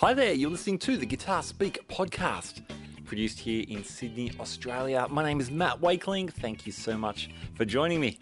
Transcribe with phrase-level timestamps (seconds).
[0.00, 2.62] Hi there, you're listening to the Guitar Speak podcast,
[3.04, 5.06] produced here in Sydney, Australia.
[5.10, 6.32] My name is Matt Wakeling.
[6.32, 8.18] Thank you so much for joining me.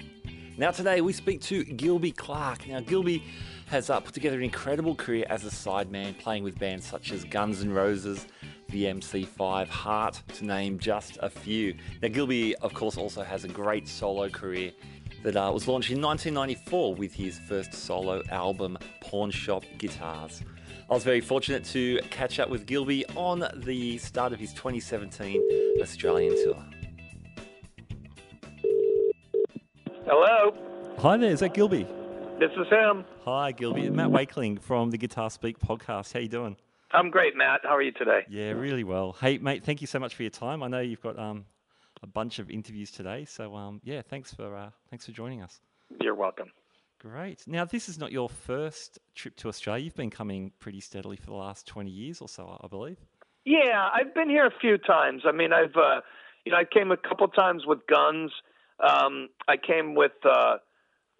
[0.56, 2.66] Now, today we speak to Gilby Clarke.
[2.66, 3.22] Now, Gilby
[3.66, 7.22] has uh, put together an incredible career as a sideman, playing with bands such as
[7.22, 8.26] Guns N' Roses,
[8.70, 11.76] the MC5, Heart, to name just a few.
[12.02, 14.72] Now, Gilby, of course, also has a great solo career
[15.22, 20.42] that uh, was launched in 1994 with his first solo album, Pawn Shop Guitars.
[20.90, 25.78] I was very fortunate to catch up with Gilby on the start of his 2017
[25.82, 26.64] Australian tour.
[30.06, 30.54] Hello,
[30.98, 31.86] Hi there, is that Gilby?
[32.40, 33.04] this is him.
[33.24, 33.90] Hi, Gilby.
[33.90, 36.12] Matt Wakeling from the Guitar Speak podcast.
[36.12, 36.56] How you doing?
[36.92, 37.60] I'm great, Matt.
[37.64, 38.24] How are you today?
[38.28, 39.12] Yeah, really well.
[39.20, 40.62] Hey, mate, thank you so much for your time.
[40.62, 41.44] I know you've got um,
[42.02, 45.60] a bunch of interviews today, so um, yeah, thanks for uh, thanks for joining us.
[46.00, 46.50] You're welcome.
[46.98, 47.44] Great.
[47.46, 49.84] Now, this is not your first trip to Australia.
[49.84, 52.98] You've been coming pretty steadily for the last 20 years or so, I believe.
[53.44, 55.22] Yeah, I've been here a few times.
[55.26, 56.00] I mean, I've uh,
[56.44, 58.32] you know, I came a couple times with Guns.
[58.80, 60.56] Um, I came with uh,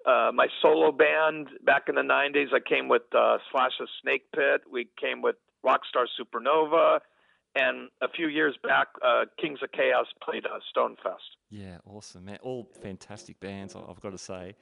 [0.06, 2.55] uh, my solo band back in the '90s.
[2.55, 4.62] I came with uh, Slash's Snake Pit.
[4.70, 7.00] We came with Rockstar Supernova,
[7.55, 11.36] and a few years back, uh, Kings of Chaos played uh, Stonefest.
[11.50, 12.38] Yeah, awesome, man.
[12.42, 14.55] All fantastic bands, I've got to say.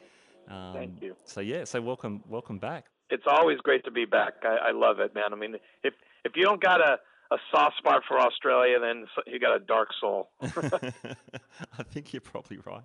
[0.48, 1.16] Um, Thank you.
[1.24, 2.86] So yeah, so welcome, welcome back.
[3.10, 4.34] It's always great to be back.
[4.42, 5.32] I, I love it, man.
[5.32, 5.94] I mean, if
[6.24, 6.98] if you don't got a
[7.32, 10.30] a soft spot for Australia, then you got a dark soul.
[10.42, 12.84] I think you're probably right.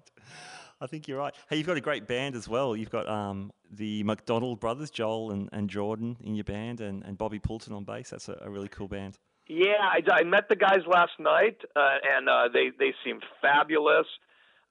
[0.80, 1.34] I think you're right.
[1.48, 2.76] Hey, you've got a great band as well.
[2.76, 7.18] You've got um, the McDonald brothers, Joel and, and Jordan, in your band, and, and
[7.18, 8.10] Bobby Poulton on bass.
[8.10, 9.20] That's a, a really cool band.
[9.48, 14.08] Yeah, I, I met the guys last night, uh, and uh, they they seem fabulous.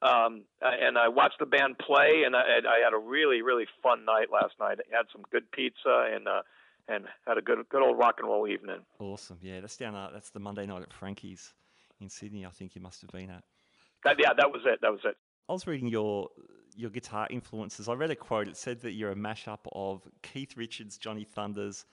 [0.02, 4.04] Um, and I watched the band play, and I, I had a really really fun
[4.04, 4.78] night last night.
[4.80, 6.42] I had some good pizza and uh,
[6.88, 8.80] and had a good good old rock and roll evening.
[8.98, 9.38] Awesome.
[9.42, 9.94] Yeah, that's down.
[9.94, 11.52] Uh, that's the Monday night at Frankie's
[12.00, 12.46] in Sydney.
[12.46, 13.44] I think you must have been at.
[14.04, 14.80] That, yeah, that was it.
[14.80, 15.16] That was it.
[15.48, 16.28] I was reading your
[16.76, 17.88] your guitar influences.
[17.88, 18.48] I read a quote.
[18.48, 21.84] It said that you're a mashup of Keith Richards, Johnny Thunders,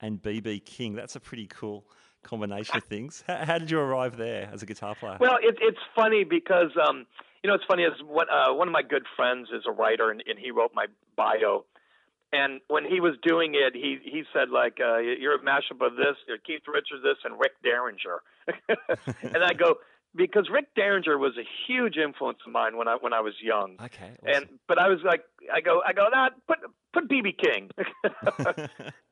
[0.00, 0.94] and BB King.
[0.94, 1.84] That's a pretty cool
[2.22, 3.24] combination of things.
[3.26, 5.18] How, how did you arrive there as a guitar player?
[5.20, 7.06] Well, it, it's funny because um,
[7.42, 10.10] you know it's funny is one uh, one of my good friends is a writer
[10.10, 10.86] and, and he wrote my
[11.16, 11.64] bio,
[12.32, 15.96] and when he was doing it, he he said like uh, you're a mashup of
[15.96, 18.22] this, you're Keith Richards this, and Rick Derringer,
[19.34, 19.76] and I go
[20.14, 23.76] because Rick Derringer was a huge influence of mine when I when I was young.
[23.84, 24.12] okay.
[24.24, 26.58] And but I was like, I go, I go, that put
[26.92, 27.70] put BB King,
[28.26, 28.68] awesome.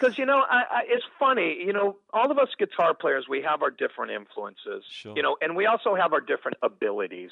[0.00, 1.62] because you know, I, I, it's funny.
[1.64, 4.84] You know, all of us guitar players, we have our different influences.
[4.88, 5.14] Sure.
[5.14, 7.30] You know, and we also have our different abilities.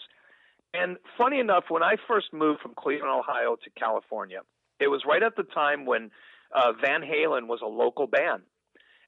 [0.74, 4.40] And funny enough, when I first moved from Cleveland, Ohio, to California,
[4.80, 6.10] it was right at the time when
[6.54, 8.42] uh, Van Halen was a local band,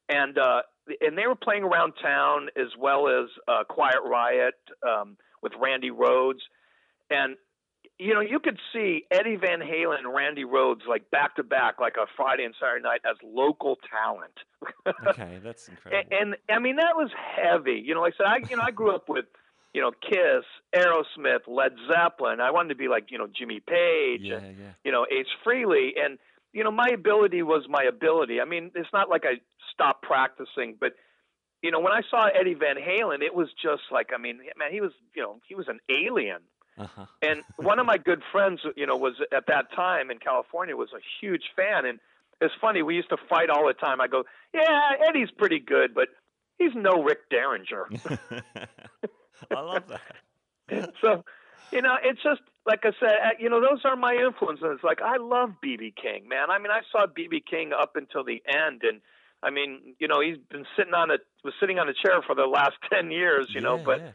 [0.09, 0.63] and uh,
[1.01, 4.55] and they were playing around town as well as uh, Quiet Riot
[4.87, 6.41] um, with Randy Rhoads,
[7.11, 7.37] and
[8.01, 11.79] you know you could see Eddie Van Halen and Randy Rhoads like back to back,
[11.79, 14.33] like a Friday and Saturday night as local talent.
[15.07, 16.17] okay, that's incredible.
[16.19, 17.83] and, and I mean that was heavy.
[17.85, 19.27] You know, like I said, I you know I grew up with
[19.75, 20.45] you know Kiss,
[20.75, 22.41] Aerosmith, Led Zeppelin.
[22.41, 24.73] I wanted to be like you know Jimmy Page yeah, and yeah.
[24.83, 26.19] you know Ace Frehley, and
[26.55, 28.41] you know my ability was my ability.
[28.41, 29.41] I mean, it's not like I
[29.75, 30.95] stopped practicing, but
[31.63, 34.73] you know when I saw Eddie Van Halen, it was just like I mean, man,
[34.73, 36.41] he was you know he was an alien.
[36.79, 37.07] Uh-huh.
[37.23, 40.91] And one of my good friends, you know, was at that time in California was
[40.95, 41.99] a huge fan, and
[42.41, 44.01] it's funny we used to fight all the time.
[44.01, 46.09] I go, yeah, Eddie's pretty good, but
[46.59, 47.89] he's no Rick Derringer.
[49.51, 50.93] I love that.
[51.01, 51.25] so,
[51.73, 54.81] you know, it's just like I said, uh, you know, those are my influences.
[54.83, 56.51] Like I love BB King, man.
[56.51, 59.01] I mean, I saw BB King up until the end, and
[59.43, 62.35] I mean, you know, he's been sitting on a was sitting on a chair for
[62.35, 63.79] the last ten years, you know.
[63.79, 64.11] But yeah.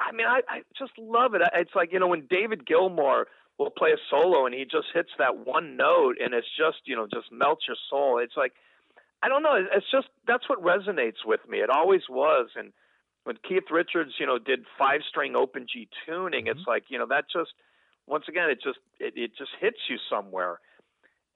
[0.00, 1.42] I mean, I, I just love it.
[1.42, 3.26] I- It's like you know when David Gilmour
[3.58, 6.96] will play a solo and he just hits that one note, and it's just you
[6.96, 8.18] know just melts your soul.
[8.18, 8.52] It's like
[9.22, 9.62] I don't know.
[9.72, 11.58] It's just that's what resonates with me.
[11.58, 12.72] It always was, and
[13.24, 16.70] when Keith Richards, you know, did five string open G tuning, it's mm-hmm.
[16.70, 17.52] like you know that just
[18.06, 20.58] once again it just it, it just hits you somewhere.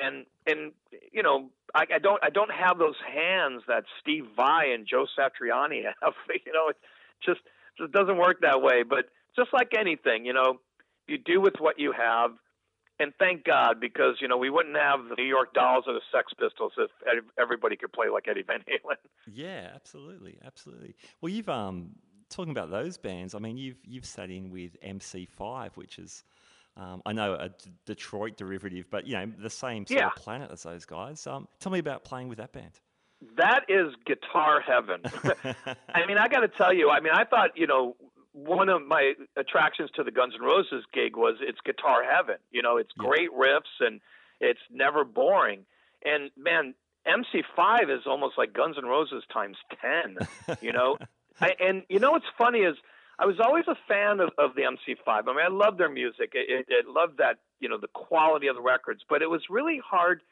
[0.00, 0.72] And and
[1.12, 5.06] you know I, I don't I don't have those hands that Steve Vai and Joe
[5.16, 6.14] Satriani have.
[6.46, 6.76] You know it
[7.24, 7.40] just
[7.78, 8.82] just doesn't work that way.
[8.82, 9.06] But
[9.36, 10.60] just like anything, you know,
[11.06, 12.30] you do with what you have.
[13.00, 16.00] And thank God, because you know we wouldn't have the New York Dolls or the
[16.12, 16.90] Sex Pistols if
[17.36, 18.96] everybody could play like Eddie Van Halen.
[19.32, 20.94] Yeah, absolutely, absolutely.
[21.20, 21.90] Well, you've um
[22.30, 23.34] talking about those bands.
[23.34, 26.22] I mean, you've you've sat in with MC5, which is
[26.76, 30.06] um, I know a D- Detroit derivative, but you know the same sort Yeah.
[30.08, 31.26] of planet as those guys.
[31.26, 32.78] Um, tell me about playing with that band.
[33.36, 35.00] That is guitar heaven.
[35.94, 37.96] I mean, I got to tell you, I mean, I thought, you know,
[38.32, 42.36] one of my attractions to the Guns N' Roses gig was it's guitar heaven.
[42.50, 43.06] You know, it's Yeah.
[43.06, 44.00] great riffs and
[44.40, 45.66] it's never boring.
[46.04, 46.74] And man,
[47.06, 50.16] MC5 is almost like Guns N' Roses times 10,
[50.60, 50.98] you know?
[51.40, 52.76] I, and you know what's funny is
[53.18, 54.98] I was always a fan of, of the MC5.
[55.06, 56.32] I mean, I loved their music.
[56.34, 59.80] It, it loved that, you know, the quality of the records, but it was really
[59.84, 60.22] hard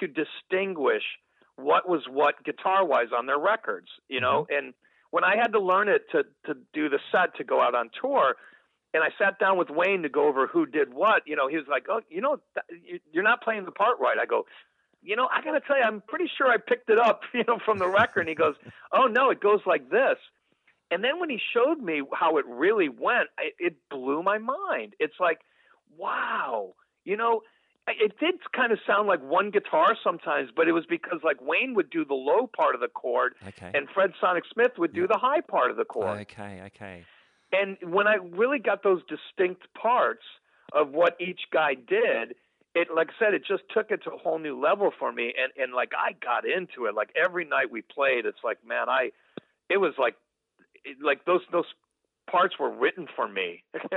[0.00, 1.02] to distinguish
[1.56, 4.46] what was what guitar wise on their records, you know?
[4.50, 4.66] Mm-hmm.
[4.66, 4.74] And
[5.10, 7.90] when I had to learn it to, to do the set to go out on
[8.00, 8.34] tour,
[8.92, 11.56] and I sat down with Wayne to go over who did what, you know, he
[11.56, 14.18] was like, oh, you know, th- you- you're not playing the part right.
[14.20, 14.46] I go,
[15.02, 17.44] you know, I got to tell you, I'm pretty sure I picked it up, you
[17.46, 18.20] know, from the record.
[18.20, 18.54] And he goes,
[18.92, 20.16] oh, no, it goes like this.
[20.90, 24.94] And then when he showed me how it really went, I, it blew my mind.
[25.00, 25.40] It's like,
[25.96, 26.74] wow,
[27.04, 27.40] you know,
[27.86, 31.74] it did kind of sound like one guitar sometimes, but it was because like Wayne
[31.74, 33.70] would do the low part of the chord Okay.
[33.74, 35.06] and Fred Sonic Smith would do Yeah.
[35.12, 36.20] the high part of the chord.
[36.20, 36.62] okay.
[36.66, 37.04] Okay.
[37.52, 40.24] And when I really got those distinct parts
[40.72, 42.34] of what each guy did,
[42.74, 45.32] it like I said, it just took it to a whole new level for me.
[45.40, 46.94] And and like I got into it.
[46.94, 49.12] Like every night we played, it's like man, I
[49.68, 50.16] it was like
[50.84, 51.66] it, like those those
[52.30, 53.62] parts were written for me.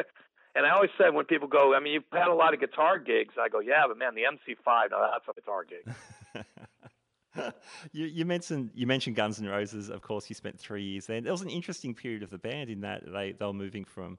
[0.58, 2.98] and I always said when people go, I mean, you've had a lot of guitar
[2.98, 3.36] gigs.
[3.40, 7.54] I go, yeah, but man, the MC5, now that's a guitar gig.
[7.92, 9.90] you, you mentioned you mentioned Guns N' Roses.
[9.90, 11.18] Of course, you spent three years there.
[11.18, 14.18] It was an interesting period of the band in that they, they were moving from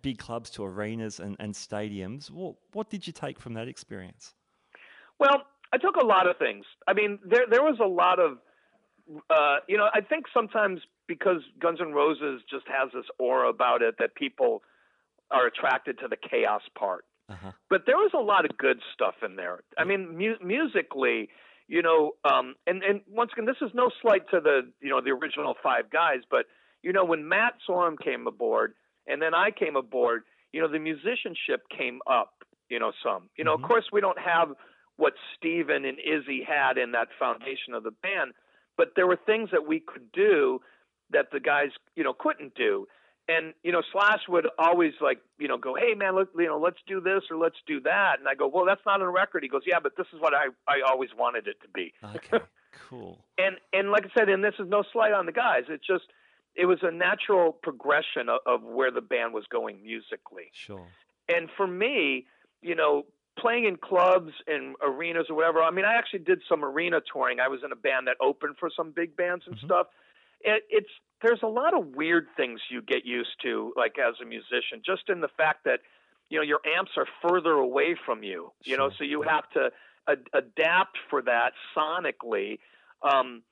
[0.00, 2.30] big clubs to arenas and, and stadiums.
[2.30, 4.34] What what did you take from that experience?
[5.18, 5.42] Well,
[5.72, 6.64] I took a lot of things.
[6.86, 8.38] I mean, there there was a lot of,
[9.28, 13.82] uh, you know, I think sometimes because Guns N' Roses just has this aura about
[13.82, 14.62] it that people
[15.32, 17.04] are attracted to the chaos part.
[17.28, 17.52] Uh-huh.
[17.70, 19.60] But there was a lot of good stuff in there.
[19.78, 21.28] I mean, mu- musically,
[21.68, 25.00] you know, um, and and once again, this is no slight to the you know
[25.00, 26.46] the original five guys, but
[26.82, 28.74] you know when Matt Sorum came aboard
[29.06, 33.30] and then I came aboard, you know, the musicianship came up, you know, some.
[33.36, 33.62] You know, Mhm.
[33.62, 34.54] of course, we don't have
[34.96, 38.32] what Steven and Izzy had in that foundation of the band,
[38.76, 40.60] but there were things that we could do
[41.10, 42.86] that the guys, you know, couldn't do.
[43.28, 46.58] And you know, Slash would always like, you know, go, "Hey man, let, you know,
[46.58, 49.42] let's do this or let's do that." And I go, "Well, that's not on record."
[49.44, 52.40] He goes, "Yeah, but this is what I I always wanted it to be." Okay,
[52.88, 53.24] cool.
[53.38, 55.64] and and like I said, and this is no slight on the guys.
[55.68, 56.04] It's just
[56.56, 60.50] it was a natural progression of, of where the band was going musically.
[60.52, 60.86] Sure.
[61.28, 62.26] And for me,
[62.60, 63.06] you know,
[63.38, 65.62] playing in clubs and arenas or whatever.
[65.62, 67.40] I mean, I actually did some arena touring.
[67.40, 69.64] I was in a band that opened for some big bands and Mhm.
[69.64, 69.86] stuff.
[70.44, 70.90] It, it's
[71.22, 75.08] there's a lot of weird things you get used to, like as a musician, just
[75.08, 75.80] in the fact that
[76.30, 78.52] you know your amps are further away from you.
[78.64, 79.70] You know, so you have to
[80.08, 82.58] ad- adapt for that sonically.
[83.02, 83.42] Um,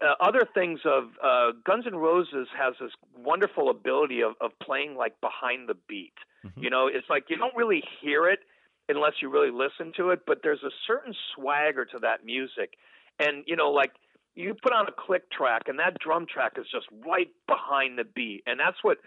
[0.00, 4.96] uh, other things of uh, Guns N' Roses has this wonderful ability of, of playing
[4.96, 6.14] like behind the beat.
[6.44, 6.62] Mhm.
[6.62, 8.40] You know, it's like you don't really hear it
[8.88, 12.74] unless you really listen to it, but there's a certain swagger to that music.
[13.18, 13.92] And, you know, like
[14.36, 18.04] you put on a click track and that drum track is just right behind the
[18.04, 18.42] beat.
[18.46, 18.98] And that's what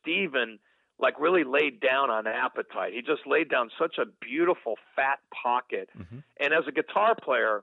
[0.00, 0.58] Steven
[0.98, 2.92] like really laid down on appetite.
[2.92, 5.88] He just laid down such a beautiful fat pocket.
[5.96, 6.22] Mhm.
[6.38, 7.62] And as a guitar player,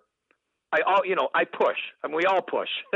[0.71, 1.77] I all you know I push.
[2.03, 2.69] I mean, we all push.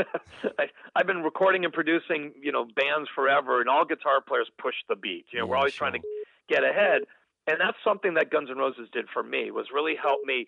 [0.60, 4.76] I, I've been recording and producing you know bands forever, and all guitar players push
[4.90, 5.26] the beat.
[5.32, 5.90] You know, we're always sure.
[5.90, 6.08] trying to
[6.50, 7.04] get ahead,
[7.48, 9.52] and that's something that Guns N' Roses did for me.
[9.52, 10.48] Was really help me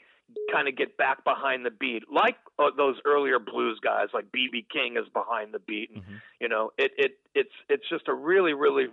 [0.52, 4.66] kind of get back behind the beat, like uh, those earlier blues guys, like BB
[4.72, 6.22] King is behind the beat, and Mhm.
[6.40, 8.88] you know it it it's it's just a really really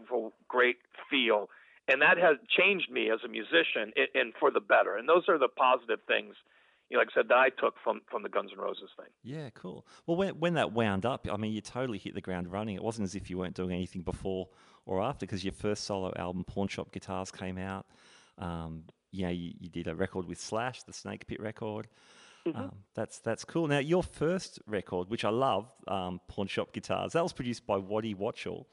[0.48, 0.78] great
[1.08, 1.48] feel,
[1.88, 4.96] and that has changed me as a musician, and, and for the better.
[4.96, 6.36] And those are the positive things
[6.88, 9.06] you know, like I said, that I took from from the Guns N' Roses thing.
[9.22, 9.86] Yeah, cool.
[10.06, 12.74] Well, when when that wound up, I mean, you totally hit the ground running.
[12.74, 14.48] It wasn't as if you weren't doing anything before
[14.90, 17.86] or after, because your first solo album, Pawn Shop Guitars, came out.
[18.38, 18.82] Um,
[19.12, 21.86] you know, you, you did a record with Slash, the Snake Pit record.
[22.54, 23.68] Um, that's that's cool.
[23.68, 27.76] Now, your first record, which I love, um, Pawn Shop Guitars, that was produced by
[27.76, 28.66] Waddy Wachtel.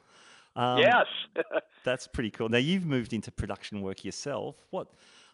[0.55, 1.05] Um, yes,
[1.83, 2.49] That's pretty cool.
[2.49, 4.55] Now you've moved into production work yourself.
[4.71, 4.87] What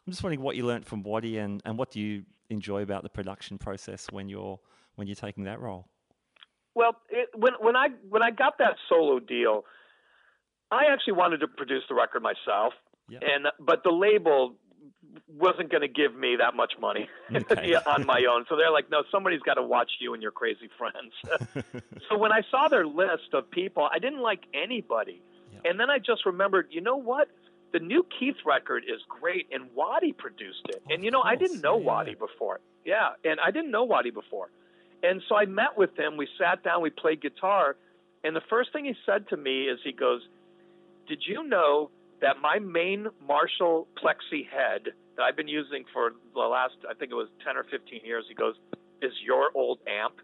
[0.06, 3.04] I'm just wondering what you learned from Waddy and, and what do you enjoy about
[3.04, 4.60] the production process when you're
[4.96, 5.88] when you're taking that role?
[6.76, 9.64] Well, it, when when I when I got that solo deal,
[10.74, 12.74] I actually wanted to produce the record myself,
[13.10, 13.20] Yeah.
[13.22, 14.56] and but the label
[15.28, 17.76] wasn't going to give me that much money Okay.
[17.76, 18.46] on my own.
[18.50, 21.14] So they're like, no, somebody's got to watch you and your crazy friends.
[22.10, 25.22] so when I saw their list of people, I didn't like anybody,
[25.54, 25.70] Yeah.
[25.70, 27.28] and then I just remembered, you know what?
[27.74, 30.82] The new Keith record is great, and Waddy produced it.
[30.88, 31.88] Oh, and you know, I didn't know Yeah, yeah.
[31.92, 32.60] Waddy before.
[32.86, 34.50] Yeah, and I didn't know Waddy before.
[35.02, 36.16] And so I met with him.
[36.18, 36.82] We sat down.
[36.82, 37.76] We played guitar.
[38.24, 40.22] And the first thing he said to me is, he goes,
[41.08, 41.90] "Did you know
[42.22, 47.12] that my main Marshall Plexi head that I've been using for the last, I think
[47.12, 48.56] it was 10 or 15 years," he goes,
[49.02, 50.16] "is your old amp?"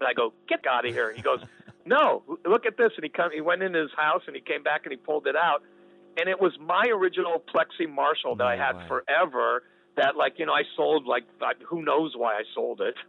[0.00, 1.40] And I go, "Get out of here!" He goes,
[1.86, 4.62] "No, look at this." And he come, he went into his house and he came
[4.62, 5.62] back and he pulled it out,
[6.18, 8.88] and it was my original Plexi Marshall that No I had way.
[8.88, 9.62] forever.
[9.96, 11.24] That like you know I sold like
[11.66, 12.94] who knows why I sold it.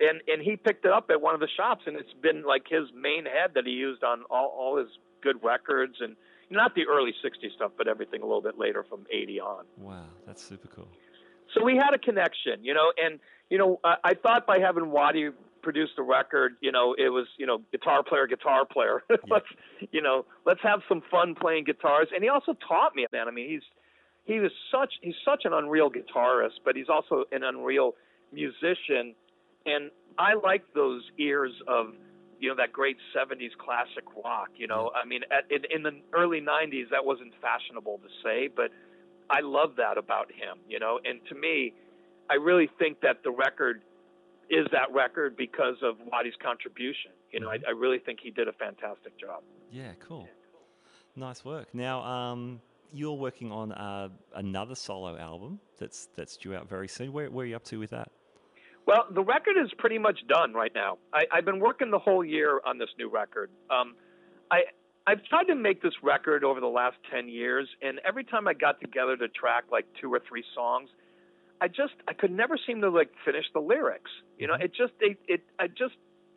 [0.00, 2.66] and and he picked it up at one of the shops, and it's been like
[2.68, 4.88] his main head that he used on all all his
[5.22, 6.16] good records, and
[6.50, 9.64] not the early '60s stuff, but everything a little bit later from '80 on.
[9.78, 10.88] Wow, that's super cool.
[11.54, 14.90] So we had a connection, you know, and you know I, I thought by having
[14.90, 15.30] Waddy
[15.62, 19.02] produce the record, you know, it was you know guitar player, guitar player.
[19.30, 19.46] let's
[19.90, 23.28] you know let's have some fun playing guitars, and he also taught me, man.
[23.28, 23.62] I mean, he's
[24.24, 27.94] he was such he's such an unreal guitarist, but he's also an unreal
[28.32, 29.14] musician,
[29.66, 31.94] and I like those ears of
[32.42, 35.92] you know that great 70s classic rock you know i mean at, in, in the
[36.12, 38.70] early 90s that wasn't fashionable to say but
[39.30, 41.72] i love that about him you know and to me
[42.28, 43.82] i really think that the record
[44.50, 48.48] is that record because of Waddy's contribution you know I, I really think he did
[48.48, 50.28] a fantastic job Yeah, cool.
[51.16, 51.74] Nice work.
[51.74, 52.60] Now, um,
[52.92, 57.12] you're working on uh, another solo album that's that's due out very soon.
[57.12, 58.10] Where, where are you up to with that?
[58.86, 60.98] Well, the record is pretty much done right now.
[61.12, 63.50] I, I've been working the whole year on this new record.
[63.70, 63.94] Um,
[64.50, 64.62] I
[65.06, 68.54] I've tried to make this record over the last ten years, and every time I
[68.54, 70.90] got together to track like two or three songs,
[71.60, 74.10] I just I could never seem to like finish the lyrics.
[74.38, 75.94] You know, it just they it I just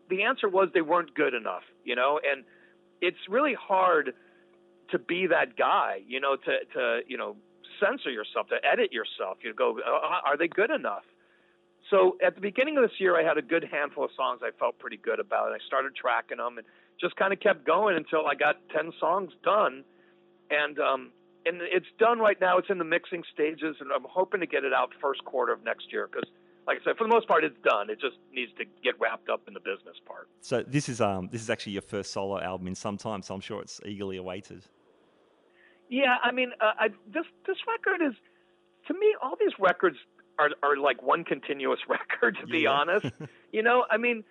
[0.09, 1.63] the answer was they weren't good enough.
[1.83, 2.43] You know, and
[3.01, 4.13] it's really hard
[4.91, 6.01] to be that guy.
[6.07, 7.37] You know, to to you know
[7.79, 9.39] censor yourself, to edit yourself.
[9.41, 11.03] You go, "Uh, are they good enough?
[11.89, 14.49] So at the beginning of this year, I had a good handful of songs I
[14.57, 16.65] felt pretty good about, and I started tracking them and
[16.99, 19.83] just kind of kept going until I got ten songs done,
[20.49, 21.11] and um,
[21.45, 22.57] and it's done right now.
[22.57, 25.63] It's in the mixing stages, and I'm hoping to get it out first quarter of
[25.63, 26.27] next year because,
[26.65, 27.91] like I said, for the most part, it's done.
[27.91, 30.27] It just needs to get wrapped up in the business part.
[30.41, 33.35] So this is um this is actually your first solo album in some time, so
[33.35, 34.63] I'm sure it's eagerly awaited.
[35.87, 38.15] Yeah, I mean, uh, I, this this record is,
[38.87, 39.97] to me, all these records
[40.39, 42.37] are are like one continuous record.
[42.41, 42.71] To be Yeah.
[42.71, 43.07] honest,
[43.51, 44.23] you know, I mean,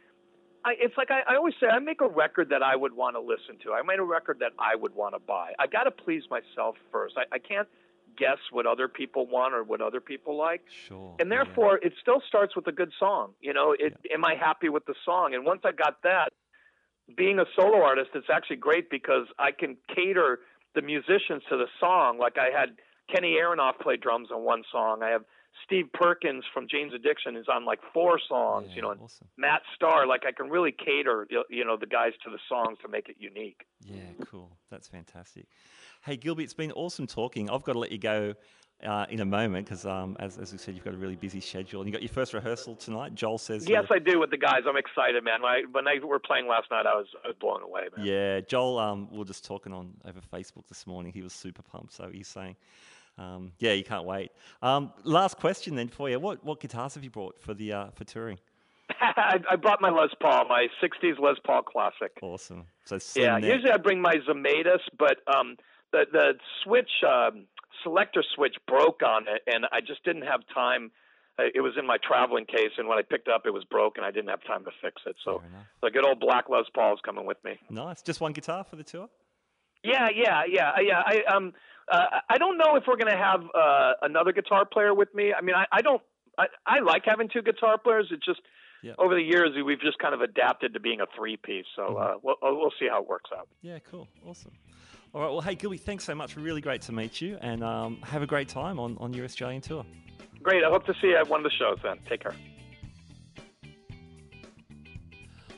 [0.65, 3.17] I, it's like I, I always say, I make a record that I would want
[3.17, 3.73] to listen to.
[3.73, 5.53] I made a record that I would want to buy.
[5.59, 7.17] I got to please myself first.
[7.19, 7.69] I, I can't
[8.17, 10.63] guess what other people want or what other people like.
[10.89, 11.17] Sure.
[11.19, 11.43] And yeah.
[11.45, 13.33] therefore, it still starts with a good song.
[13.41, 15.35] You know, it, am I happy with the song?
[15.35, 16.29] And once I got that,
[17.17, 20.39] being a solo artist, it's actually great because I can cater
[20.75, 22.19] the musicians to the song.
[22.19, 22.77] Like I had
[23.13, 25.03] Kenny Aronoff play drums on one song.
[25.03, 25.25] I have
[25.65, 28.67] Steve Perkins from Jane's Addiction is on like four songs.
[28.71, 29.29] Yeah, you know, and awesome.
[29.37, 30.07] Matt Starr.
[30.07, 33.17] Like I can really cater, you know, the guys to the songs to make it
[33.19, 33.65] unique.
[33.81, 34.51] Yeah, cool.
[34.71, 35.47] That's fantastic.
[36.05, 37.49] Hey, Gilby, it's been awesome talking.
[37.49, 38.35] I've got to let you go
[38.83, 41.41] uh, in a moment because, um, as, as we said, you've got a really busy
[41.41, 41.81] schedule.
[41.81, 43.15] And you got your first rehearsal tonight.
[43.15, 43.67] Joel says.
[43.69, 44.63] Yes, uh, I do with the guys.
[44.69, 45.41] I'm excited, man.
[45.41, 48.05] When, I, when they were playing last night, I was I was blown away, man.
[48.05, 48.79] Yeah, Joel.
[48.79, 51.13] Um, we were just talking on over Facebook this morning.
[51.13, 51.95] He was super pumped.
[51.95, 52.57] So he's saying,
[53.19, 54.33] um, yeah, you can't wait.
[54.63, 56.19] Um, last question then for you.
[56.19, 58.39] What what guitars have you brought for the uh, for touring?
[59.01, 62.13] I, I brought my Les Paul, my '60s Les Paul Classic.
[62.23, 62.67] Awesome.
[62.85, 63.51] So Yeah, neck.
[63.53, 65.57] usually I bring my Zemaitis, but um,
[65.93, 67.47] the the switch um,
[67.83, 70.91] selector switch broke on it, and I just didn't have time.
[71.39, 73.65] Uh, It was in my traveling case, and when I picked it up, it was
[73.65, 74.05] broken.
[74.05, 75.17] And I didn't have time to fix it.
[75.25, 75.43] So
[75.83, 77.59] the good old black Les Paul is coming with me.
[77.71, 78.03] Nice.
[78.03, 79.09] Just one guitar for the tour.
[79.83, 81.03] Yeah, yeah, yeah, yeah.
[81.05, 81.53] I um,
[81.91, 85.33] uh, I don't know if we're gonna have uh, another guitar player with me.
[85.33, 86.03] I mean, I, I don't.
[86.39, 88.09] I, I like having two guitar players.
[88.11, 88.41] It's just
[88.83, 88.95] Yeah.
[88.99, 91.67] over the years we've just kind of adapted to being a three piece.
[91.77, 93.49] So uh, we'll we'll see how it works out.
[93.63, 94.09] Yeah, cool.
[94.27, 94.53] Awesome.
[95.15, 95.31] All right.
[95.31, 96.37] Well, hey, Gilby, thanks so much.
[96.37, 99.63] Really great to meet you, and um, have a great time on, on your Australian
[99.63, 99.87] tour.
[100.43, 100.65] Great.
[100.65, 101.79] I hope to see you at one of the shows.
[101.85, 102.35] Then take care.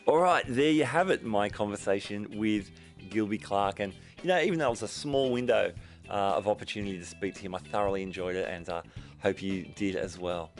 [0.06, 2.70] All right, there you have it, my conversation with
[3.10, 3.80] Gilby Clarke.
[3.80, 3.92] And,
[4.22, 5.72] you know, even though it was a small window
[6.08, 8.82] uh, of opportunity to speak to him, I thoroughly enjoyed it and uh,
[9.22, 10.50] hope you did as well.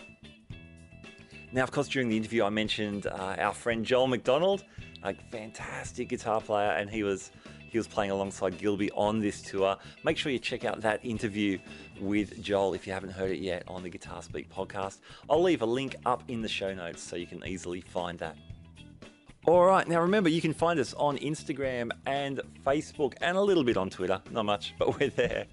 [1.53, 4.65] Now, of course, during the interview, I mentioned uh, our friend Joel McDonald,
[5.03, 7.31] a fantastic guitar player, and he was
[7.69, 9.77] he was playing alongside Gilby on this tour.
[10.05, 11.59] Make sure you check out that interview
[12.01, 14.99] with Joel if you haven't heard it yet on the Guitar Speak podcast.
[15.29, 18.37] I'll leave a link up in the show notes so you can easily find that.
[19.47, 23.63] All right, now remember, you can find us on Instagram and Facebook and a little
[23.63, 24.21] bit on Twitter.
[24.33, 25.47] Not much, but we're there.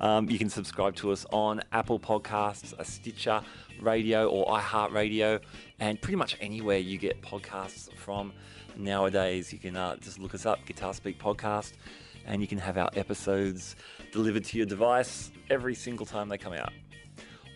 [0.00, 3.40] Um, you can subscribe to us on Apple Podcasts, a Stitcher
[3.80, 5.38] Radio, or iHeartRadio,
[5.78, 8.32] and pretty much anywhere you get podcasts from
[8.76, 9.52] nowadays.
[9.52, 11.74] You can uh, just look us up, Guitar Speak Podcast,
[12.26, 13.76] and you can have our episodes
[14.10, 16.72] delivered to your device every single time they come out.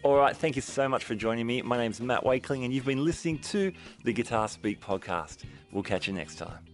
[0.05, 1.63] All right, thank you so much for joining me.
[1.63, 5.45] My name's Matt Wakeling, and you've been listening to the Guitar Speak podcast.
[5.71, 6.72] We'll catch you next time.